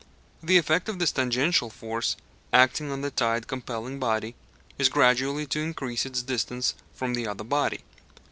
The 0.41 0.57
effect 0.57 0.89
of 0.89 0.97
this 0.97 1.11
tangential 1.11 1.69
force 1.69 2.15
acting 2.51 2.91
on 2.91 3.01
the 3.01 3.11
tide 3.11 3.45
compelling 3.45 3.99
body 3.99 4.33
is 4.79 4.89
gradually 4.89 5.45
to 5.45 5.59
increase 5.59 6.07
its 6.07 6.23
distance 6.23 6.73
from 6.91 7.13
the 7.13 7.27
other 7.27 7.43
body. 7.43 7.81